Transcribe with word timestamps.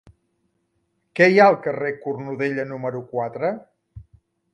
Què 1.19 1.27
hi 1.33 1.37
ha 1.41 1.45
al 1.49 1.57
carrer 1.65 1.91
de 1.97 2.01
Cornudella 2.05 2.65
número 2.71 3.03
quatre? 3.13 3.53